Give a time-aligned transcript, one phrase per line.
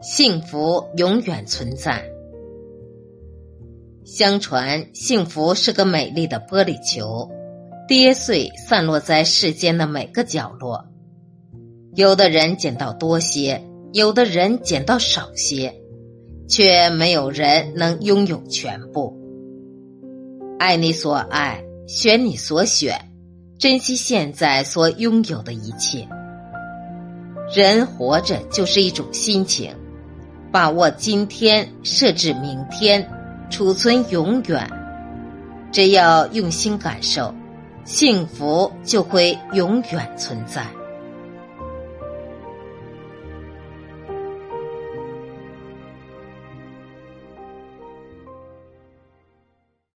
[0.00, 2.04] 幸福永远存在。
[4.04, 7.28] 相传，幸福是个美丽的玻璃球，
[7.88, 10.84] 跌碎散落在世间的每个角落。
[11.94, 15.74] 有的人捡到多些，有的人捡到少些，
[16.48, 19.16] 却没有人能拥有全部。
[20.58, 22.96] 爱你所爱，选你所选，
[23.58, 26.06] 珍惜现在所拥有的一切。
[27.52, 29.74] 人活着就是一种心情。
[30.56, 33.06] 把握今天，设置明天，
[33.50, 34.66] 储存永远。
[35.70, 37.34] 只要用心感受，
[37.84, 40.66] 幸福就会永远存在。